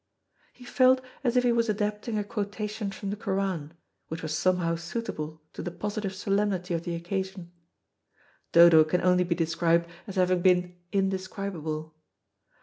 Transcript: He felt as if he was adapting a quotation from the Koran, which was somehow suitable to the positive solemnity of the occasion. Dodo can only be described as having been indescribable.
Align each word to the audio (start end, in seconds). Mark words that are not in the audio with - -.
He 0.51 0.65
felt 0.65 0.99
as 1.23 1.37
if 1.37 1.43
he 1.43 1.51
was 1.51 1.69
adapting 1.69 2.17
a 2.17 2.23
quotation 2.23 2.89
from 2.91 3.11
the 3.11 3.15
Koran, 3.15 3.75
which 4.07 4.23
was 4.23 4.35
somehow 4.35 4.75
suitable 4.75 5.43
to 5.53 5.61
the 5.61 5.69
positive 5.69 6.15
solemnity 6.15 6.73
of 6.73 6.81
the 6.81 6.95
occasion. 6.95 7.51
Dodo 8.51 8.83
can 8.83 9.01
only 9.01 9.23
be 9.23 9.35
described 9.35 9.87
as 10.07 10.15
having 10.15 10.41
been 10.41 10.75
indescribable. 10.91 11.93